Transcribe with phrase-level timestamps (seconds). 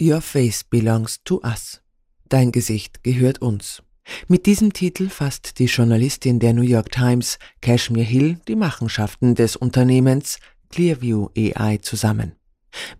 [0.00, 1.82] Your Face Belongs to Us.
[2.30, 3.82] Dein Gesicht gehört uns.
[4.28, 9.56] Mit diesem Titel fasst die Journalistin der New York Times, Cashmere Hill, die Machenschaften des
[9.56, 10.38] Unternehmens
[10.70, 12.32] Clearview AI zusammen.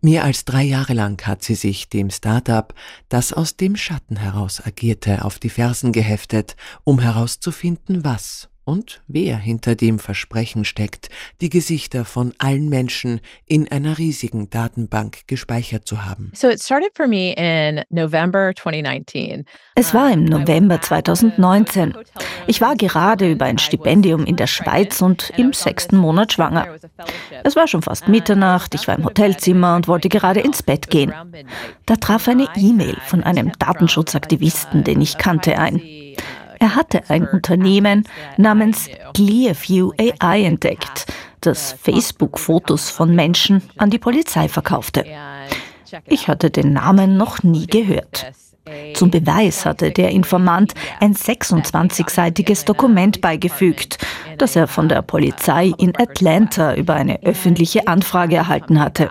[0.03, 2.75] Mehr als drei Jahre lang hat sie sich dem Startup,
[3.09, 6.55] das aus dem Schatten heraus agierte, auf die Fersen geheftet,
[6.85, 11.09] um herauszufinden, was und wer hinter dem Versprechen steckt,
[11.41, 16.31] die Gesichter von allen Menschen in einer riesigen Datenbank gespeichert zu haben.
[16.35, 19.45] So it started for me in November 2019.
[19.75, 21.97] Es war im November 2019.
[22.47, 26.69] Ich war gerade über ein Stipendium in der Schweiz und im sechsten Monat schwanger.
[27.43, 31.13] Es war schon fast Mitternacht, ich war im Hotelzimmer und wollte gerade ins Bett gehen.
[31.87, 35.83] Da traf eine E-Mail von einem Datenschutzaktivisten, den ich kannte, ein.
[36.61, 38.07] Er hatte ein Unternehmen
[38.37, 41.07] namens Clearview AI entdeckt,
[41.41, 45.07] das Facebook-Fotos von Menschen an die Polizei verkaufte.
[46.07, 48.31] Ich hatte den Namen noch nie gehört.
[48.95, 53.99] Zum Beweis hatte der Informant ein 26-seitiges Dokument beigefügt,
[54.39, 59.11] das er von der Polizei in Atlanta über eine öffentliche Anfrage erhalten hatte.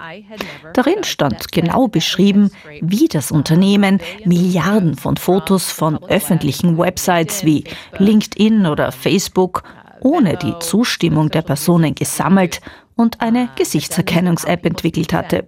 [0.73, 7.63] Darin stand genau beschrieben, wie das Unternehmen Milliarden von Fotos von öffentlichen Websites wie
[7.97, 9.63] LinkedIn oder Facebook
[10.01, 12.61] ohne die Zustimmung der Personen gesammelt
[12.95, 15.47] und eine Gesichtserkennungs-App entwickelt hatte.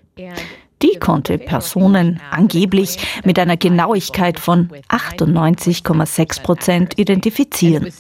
[0.81, 7.91] Die konnte Personen angeblich mit einer Genauigkeit von 98,6 Prozent identifizieren.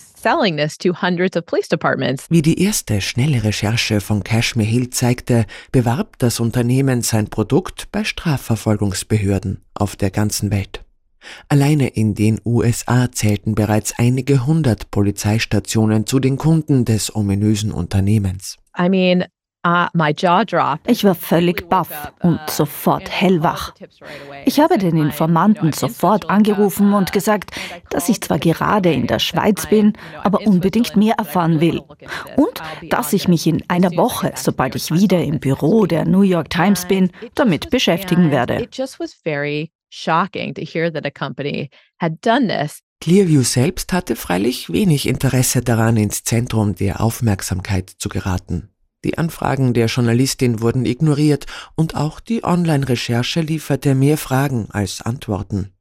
[2.29, 8.03] Wie die erste schnelle Recherche von Cashmere Hill zeigte, bewarb das Unternehmen sein Produkt bei
[8.03, 10.83] Strafverfolgungsbehörden auf der ganzen Welt.
[11.49, 18.57] Alleine in den USA zählten bereits einige hundert Polizeistationen zu den Kunden des ominösen Unternehmens.
[18.77, 19.25] I mean,
[20.87, 23.73] ich war völlig baff und uh, sofort hellwach.
[24.45, 27.51] Ich habe den Informanten sofort angerufen und gesagt,
[27.89, 31.81] dass ich zwar gerade in der Schweiz bin, aber unbedingt mehr erfahren will.
[32.37, 36.49] Und dass ich mich in einer Woche, sobald ich wieder im Büro der New York
[36.49, 38.67] Times bin, damit beschäftigen werde.
[43.01, 48.70] Clearview selbst hatte freilich wenig Interesse daran, ins Zentrum der Aufmerksamkeit zu geraten.
[49.03, 51.45] Die Anfragen der Journalistin wurden ignoriert
[51.75, 55.73] und auch die Online-Recherche lieferte mehr Fragen als Antworten.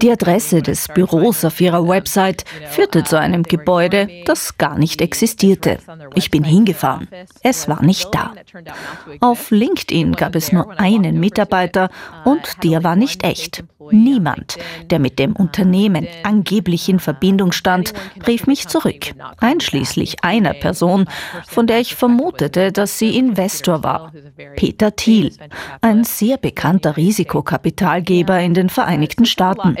[0.00, 5.78] Die Adresse des Büros auf ihrer Website führte zu einem Gebäude, das gar nicht existierte.
[6.14, 7.08] Ich bin hingefahren.
[7.42, 8.32] Es war nicht da.
[9.20, 11.90] Auf LinkedIn gab es nur einen Mitarbeiter
[12.24, 13.64] und der war nicht echt.
[13.90, 14.58] Niemand,
[14.90, 17.92] der mit dem Unternehmen angeblich in Verbindung stand,
[18.26, 21.06] rief mich zurück, einschließlich einer Person,
[21.46, 24.12] von der ich vermutete, dass sie Investor war,
[24.56, 25.34] Peter Thiel,
[25.80, 29.76] ein sehr bekannter Risikokapitalgeber in den Vereinigten Staaten.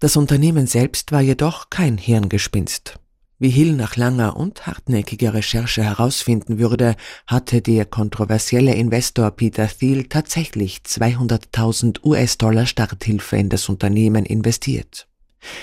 [0.00, 2.98] Das Unternehmen selbst war jedoch kein Hirngespinst.
[3.38, 6.94] Wie Hill nach langer und hartnäckiger Recherche herausfinden würde,
[7.26, 15.08] hatte der kontroversielle Investor Peter Thiel tatsächlich 200.000 US-Dollar Starthilfe in das Unternehmen investiert.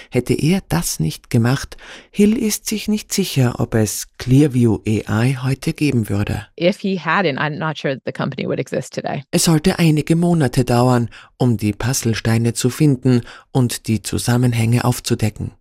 [0.09, 1.77] Hätte er das nicht gemacht,
[2.11, 6.47] Hill ist sich nicht sicher, ob es Clearview AI heute geben würde.
[9.31, 13.21] Es sollte einige Monate dauern, um die Puzzlesteine zu finden
[13.51, 15.51] und die Zusammenhänge aufzudecken.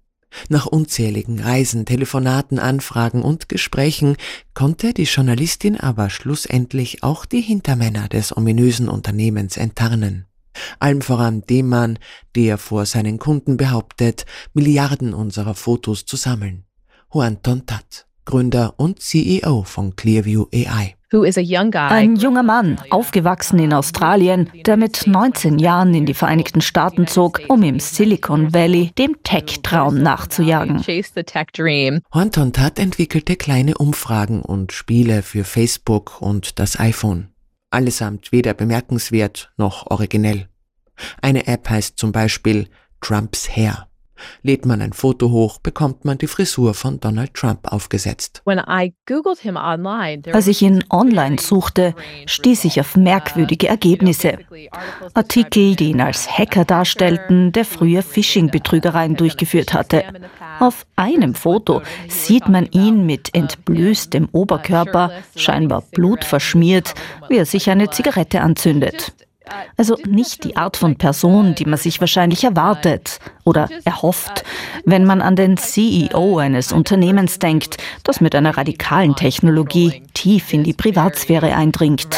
[0.49, 4.17] Nach unzähligen Reisen, Telefonaten, Anfragen und Gesprächen
[4.55, 10.27] konnte die Journalistin aber schlussendlich auch die Hintermänner des ominösen Unternehmens enttarnen
[10.79, 11.99] allem voran dem Mann,
[12.35, 16.65] der vor seinen Kunden behauptet, Milliarden unserer Fotos zu sammeln.
[17.13, 20.97] Juan Tontat, Gründer und CEO von Clearview AI.
[21.91, 27.41] Ein junger Mann, aufgewachsen in Australien, der mit 19 Jahren in die Vereinigten Staaten zog,
[27.49, 30.79] um im Silicon Valley dem Tech-Traum nachzujagen.
[32.15, 37.31] Juan Tontat entwickelte kleine Umfragen und Spiele für Facebook und das iPhone
[37.71, 40.49] allesamt weder bemerkenswert noch originell.
[41.23, 42.69] Eine App heißt zum Beispiel
[43.01, 43.87] Trumps Hair.
[44.43, 48.43] Lädt man ein Foto hoch, bekommt man die Frisur von Donald Trump aufgesetzt.
[50.33, 51.95] Als ich ihn online suchte,
[52.27, 54.39] stieß ich auf merkwürdige Ergebnisse.
[55.15, 60.05] Artikel, die ihn als Hacker darstellten, der früher Phishing-Betrügereien durchgeführt hatte.
[60.59, 66.95] Auf einem Foto sieht man ihn mit entblößtem Oberkörper, scheinbar blutverschmiert,
[67.29, 69.13] wie er sich eine Zigarette anzündet.
[69.77, 74.45] Also nicht die Art von Person, die man sich wahrscheinlich erwartet oder erhofft,
[74.85, 80.65] wenn man an den CEO eines Unternehmens denkt, das mit einer radikalen Technologie tief in
[80.65, 82.09] die Privatsphäre eindringt.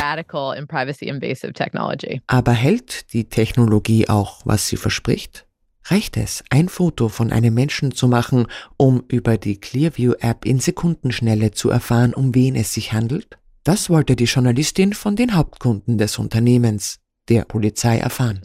[2.27, 5.47] Aber hält die Technologie auch, was sie verspricht?
[5.85, 8.47] Reicht es, ein Foto von einem Menschen zu machen,
[8.77, 13.39] um über die Clearview-App in Sekundenschnelle zu erfahren, um wen es sich handelt?
[13.65, 16.99] Das wollte die Journalistin von den Hauptkunden des Unternehmens,
[17.29, 18.41] der Polizei erfahren.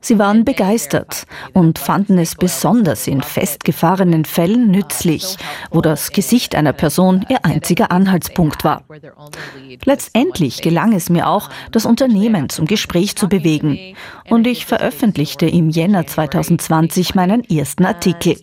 [0.00, 5.36] Sie waren begeistert und fanden es besonders in festgefahrenen Fällen nützlich,
[5.70, 8.84] wo das Gesicht einer Person ihr einziger Anhaltspunkt war.
[9.84, 13.96] Letztendlich gelang es mir auch, das Unternehmen zum Gespräch zu bewegen
[14.28, 18.36] und ich veröffentlichte im Jänner 2020 meinen ersten Artikel.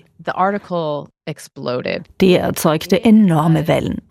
[2.19, 4.01] Der erzeugte enorme Wellen.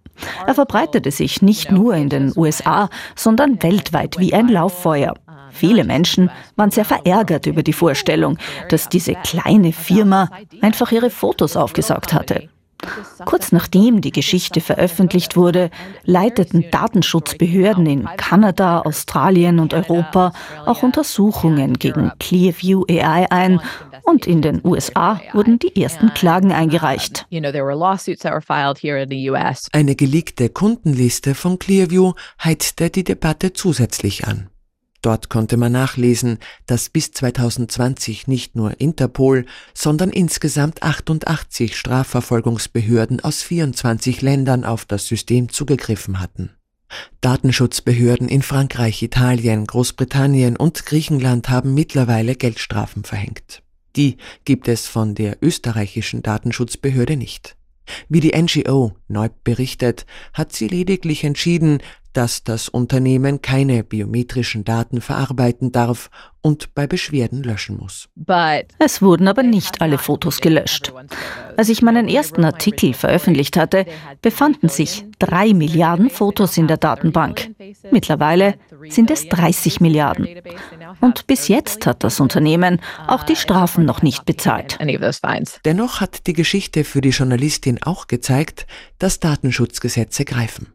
[0.47, 5.15] Er verbreitete sich nicht nur in den USA, sondern weltweit wie ein Lauffeuer.
[5.51, 10.29] Viele Menschen waren sehr verärgert über die Vorstellung, dass diese kleine Firma
[10.61, 12.49] einfach ihre Fotos aufgesaugt hatte.
[13.25, 15.71] Kurz nachdem die Geschichte veröffentlicht wurde,
[16.05, 20.33] leiteten Datenschutzbehörden in Kanada, Australien und Europa
[20.65, 23.61] auch Untersuchungen gegen Clearview AI ein
[24.05, 27.27] und in den USA wurden die ersten Klagen eingereicht.
[29.73, 32.13] Eine geleakte Kundenliste von Clearview
[32.43, 34.49] heizte die Debatte zusätzlich an.
[35.03, 43.43] Dort konnte man nachlesen, dass bis 2020 nicht nur Interpol, sondern insgesamt 88 Strafverfolgungsbehörden aus
[43.43, 46.51] 24 Ländern auf das System zugegriffen hatten.
[47.21, 53.63] Datenschutzbehörden in Frankreich, Italien, Großbritannien und Griechenland haben mittlerweile Geldstrafen verhängt.
[53.97, 57.56] Die gibt es von der österreichischen Datenschutzbehörde nicht.
[58.09, 61.81] Wie die NGO neu berichtet, hat sie lediglich entschieden,
[62.17, 66.09] dass das Unternehmen keine biometrischen Daten verarbeiten darf
[66.41, 68.09] und bei Beschwerden löschen muss.
[68.79, 70.95] Es wurden aber nicht alle Fotos gelöscht.
[71.59, 73.85] Als ich meinen ersten Artikel veröffentlicht hatte,
[74.23, 77.51] befanden sich drei Milliarden Fotos in der Datenbank.
[77.91, 78.55] Mittlerweile
[78.89, 80.29] sind es 30 Milliarden.
[81.01, 84.79] Und bis jetzt hat das Unternehmen auch die Strafen noch nicht bezahlt.
[85.65, 88.67] Dennoch hat die Geschichte für die Journalistin auch gezeigt,
[88.99, 90.73] dass Datenschutzgesetze greifen.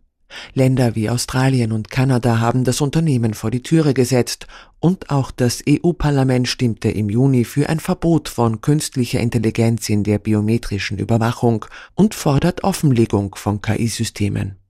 [0.53, 4.47] Länder wie Australien und Kanada haben das Unternehmen vor die Türe gesetzt
[4.79, 10.19] und auch das EU-Parlament stimmte im Juni für ein Verbot von künstlicher Intelligenz in der
[10.19, 11.65] biometrischen Überwachung
[11.95, 14.60] und fordert Offenlegung von KI-Systemen.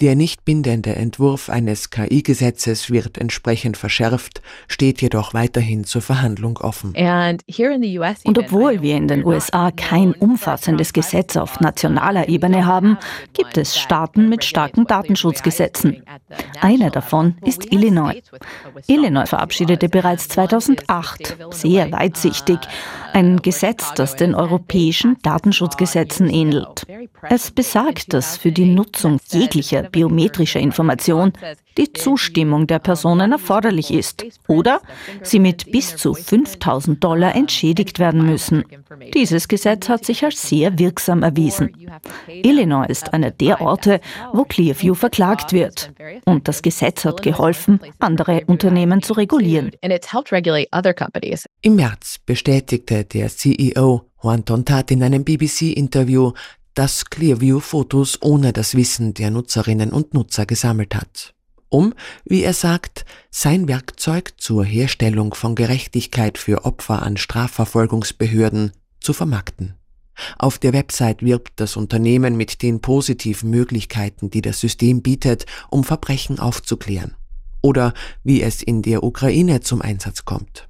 [0.00, 6.94] Der nicht bindende Entwurf eines KI-Gesetzes wird entsprechend verschärft, steht jedoch weiterhin zur Verhandlung offen.
[8.24, 12.98] Und obwohl wir in den USA kein umfassendes Gesetz auf nationaler Ebene haben,
[13.32, 16.02] gibt es Staaten mit starken Datenschutzgesetzen.
[16.60, 18.20] Einer davon ist Illinois.
[18.86, 22.58] Illinois verabschiedete bereits 2008, sehr weitsichtig,
[23.12, 26.86] ein Gesetz, das den europäischen Datenschutzgesetzen ähnelt.
[27.28, 29.59] Es besagt, dass für die Nutzung jeglicher
[29.90, 31.32] biometrischer Information
[31.76, 34.80] die Zustimmung der Personen erforderlich ist oder
[35.22, 38.64] sie mit bis zu 5000 Dollar entschädigt werden müssen.
[39.14, 41.72] Dieses Gesetz hat sich als sehr wirksam erwiesen.
[42.26, 44.00] Illinois ist einer der Orte,
[44.32, 45.92] wo Clearview verklagt wird.
[46.24, 49.70] Und das Gesetz hat geholfen, andere Unternehmen zu regulieren.
[51.62, 56.32] Im März bestätigte der CEO Juan Tontat in einem BBC-Interview,
[56.74, 61.34] dass Clearview Fotos ohne das Wissen der Nutzerinnen und Nutzer gesammelt hat
[61.70, 61.94] um,
[62.24, 69.74] wie er sagt, sein Werkzeug zur Herstellung von Gerechtigkeit für Opfer an Strafverfolgungsbehörden zu vermarkten.
[70.38, 75.82] Auf der Website wirbt das Unternehmen mit den positiven Möglichkeiten, die das System bietet, um
[75.82, 77.14] Verbrechen aufzuklären.
[77.62, 80.69] Oder wie es in der Ukraine zum Einsatz kommt.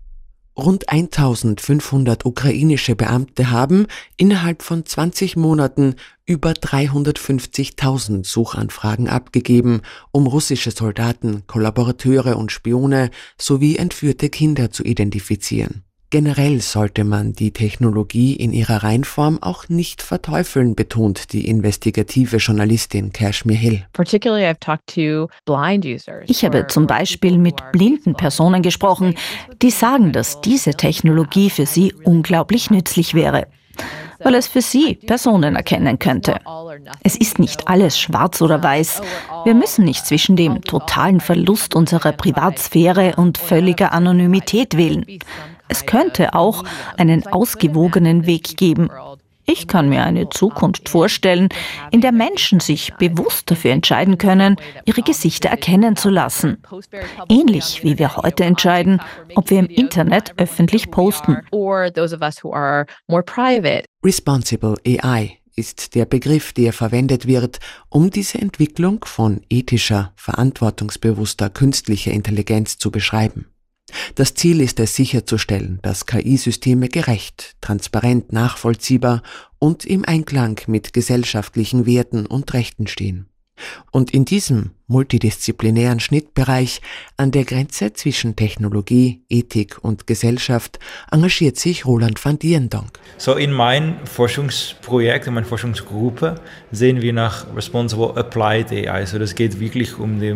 [0.59, 5.95] Rund 1500 ukrainische Beamte haben innerhalb von 20 Monaten
[6.27, 15.85] über 350.000 Suchanfragen abgegeben, um russische Soldaten, Kollaborateure und Spione sowie entführte Kinder zu identifizieren.
[16.11, 23.13] Generell sollte man die Technologie in ihrer Reinform auch nicht verteufeln, betont die investigative Journalistin
[23.13, 23.85] Kashmir Hill.
[26.27, 29.15] Ich habe zum Beispiel mit blinden Personen gesprochen,
[29.63, 33.47] die sagen, dass diese Technologie für sie unglaublich nützlich wäre
[34.23, 36.37] weil es für sie Personen erkennen könnte.
[37.03, 39.01] Es ist nicht alles schwarz oder weiß.
[39.45, 45.07] Wir müssen nicht zwischen dem totalen Verlust unserer Privatsphäre und völliger Anonymität wählen.
[45.71, 46.65] Es könnte auch
[46.97, 48.91] einen ausgewogenen Weg geben.
[49.47, 51.49] Ich kann mir eine Zukunft vorstellen,
[51.91, 56.59] in der Menschen sich bewusst dafür entscheiden können, ihre Gesichter erkennen zu lassen.
[57.29, 59.01] Ähnlich wie wir heute entscheiden,
[59.35, 61.39] ob wir im Internet öffentlich posten.
[64.05, 67.59] Responsible AI ist der Begriff, der verwendet wird,
[67.89, 73.47] um diese Entwicklung von ethischer, verantwortungsbewusster künstlicher Intelligenz zu beschreiben.
[74.15, 79.23] Das Ziel ist es sicherzustellen, dass KI-Systeme gerecht, transparent, nachvollziehbar
[79.59, 83.27] und im Einklang mit gesellschaftlichen Werten und Rechten stehen.
[83.91, 86.83] Und in diesem multidisziplinären Schnittbereich
[87.17, 90.79] an der Grenze zwischen Technologie, Ethik und Gesellschaft
[91.11, 92.99] engagiert sich Roland van Dierendonk.
[93.17, 96.35] So in meinem Forschungsprojekt, in meiner Forschungsgruppe
[96.73, 99.07] sehen wir nach Responsible Applied AI.
[99.07, 100.35] So das geht wirklich um die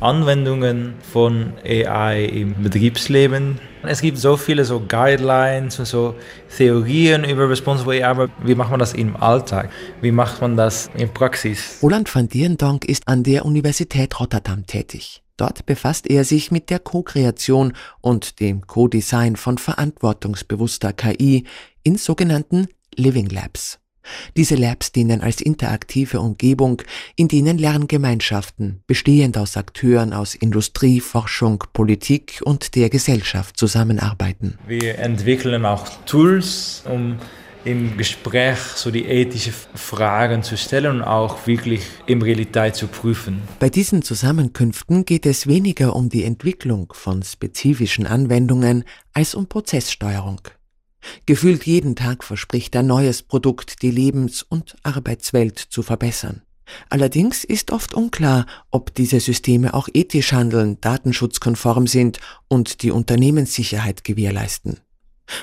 [0.00, 6.14] Anwendungen von AI im Betriebsleben es gibt so viele so Guidelines und so
[6.56, 9.70] Theorien über Responsible AI, aber wie macht man das im Alltag?
[10.00, 11.78] Wie macht man das in Praxis?
[11.82, 15.22] Roland van Dierendonk ist an der Universität Rotterdam tätig.
[15.36, 21.44] Dort befasst er sich mit der Co-Kreation und dem Co-Design von verantwortungsbewusster KI
[21.82, 23.80] in sogenannten Living Labs.
[24.36, 26.82] Diese Labs dienen als interaktive Umgebung,
[27.16, 34.58] in denen Lerngemeinschaften, bestehend aus Akteuren aus Industrie, Forschung, Politik und der Gesellschaft zusammenarbeiten.
[34.66, 37.18] Wir entwickeln auch Tools, um
[37.64, 43.42] im Gespräch so die ethischen Fragen zu stellen und auch wirklich im Realität zu prüfen.
[43.58, 50.40] Bei diesen Zusammenkünften geht es weniger um die Entwicklung von spezifischen Anwendungen als um Prozesssteuerung.
[51.26, 56.42] Gefühlt jeden Tag verspricht ein neues Produkt, die Lebens- und Arbeitswelt zu verbessern.
[56.88, 64.02] Allerdings ist oft unklar, ob diese Systeme auch ethisch handeln, datenschutzkonform sind und die Unternehmenssicherheit
[64.02, 64.80] gewährleisten.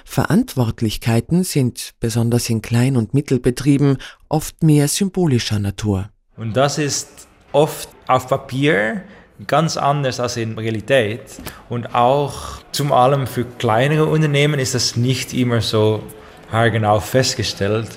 [0.06, 3.98] Verantwortlichkeiten sind, besonders in Klein- und Mittelbetrieben,
[4.30, 6.10] oft mehr symbolischer Natur.
[6.38, 9.04] Und das ist oft auf Papier
[9.48, 11.22] ganz anders als in Realität.
[11.70, 16.04] Und auch zum allem für kleinere Unternehmen ist das nicht immer so
[16.52, 17.90] haargenau festgestellt.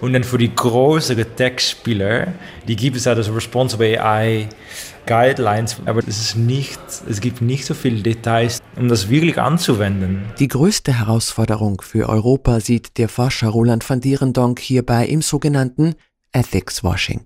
[0.00, 2.28] Und dann für die größeren Tech-Spieler,
[2.68, 4.48] die gibt es ja das Responsible AI
[5.06, 10.22] Guidelines, aber es, ist nicht, es gibt nicht so viele Details, um das wirklich anzuwenden.
[10.38, 15.94] Die größte Herausforderung für Europa sieht der Forscher Roland van Dierendonk hierbei im sogenannten
[16.32, 17.24] Ethics Washing.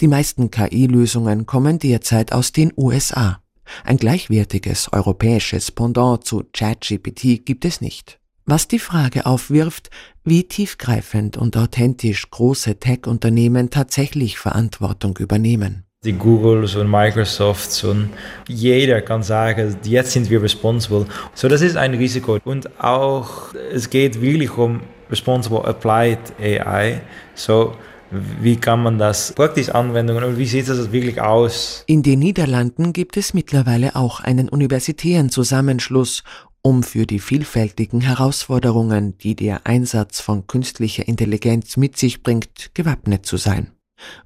[0.00, 3.40] Die meisten KI-Lösungen kommen derzeit aus den USA.
[3.84, 8.18] Ein gleichwertiges europäisches Pendant zu ChatGPT gibt es nicht.
[8.46, 9.90] Was die Frage aufwirft,
[10.24, 15.87] wie tiefgreifend und authentisch große Tech-Unternehmen tatsächlich Verantwortung übernehmen.
[16.08, 18.08] Die Googles und Microsofts und
[18.48, 21.04] jeder kann sagen, jetzt sind wir responsible.
[21.34, 22.38] So, das ist ein Risiko.
[22.44, 27.02] Und auch, es geht wirklich um responsible applied AI.
[27.34, 27.74] So,
[28.40, 31.84] wie kann man das praktisch anwenden und wie sieht das wirklich aus?
[31.86, 36.24] In den Niederlanden gibt es mittlerweile auch einen universitären Zusammenschluss,
[36.62, 43.26] um für die vielfältigen Herausforderungen, die der Einsatz von künstlicher Intelligenz mit sich bringt, gewappnet
[43.26, 43.72] zu sein.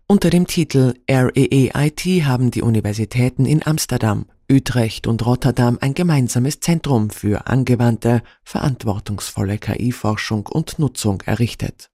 [0.06, 7.10] Unter dem Titel REEIT haben die Universitäten in Amsterdam, Utrecht und Rotterdam ein gemeinsames Zentrum
[7.10, 11.90] für angewandte, verantwortungsvolle KI-Forschung und Nutzung errichtet.